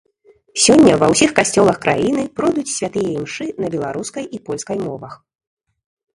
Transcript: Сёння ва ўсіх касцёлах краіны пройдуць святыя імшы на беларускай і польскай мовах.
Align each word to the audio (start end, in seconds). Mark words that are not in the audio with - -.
Сёння 0.61 0.93
ва 1.03 1.09
ўсіх 1.13 1.33
касцёлах 1.39 1.77
краіны 1.85 2.23
пройдуць 2.39 2.73
святыя 2.77 3.11
імшы 3.19 3.45
на 3.67 3.71
беларускай 3.75 4.25
і 4.39 4.43
польскай 4.51 4.77
мовах. 4.89 5.13